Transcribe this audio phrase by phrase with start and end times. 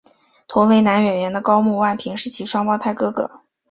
[0.47, 3.43] 同为男演员的高木万平是其双胞胎哥哥。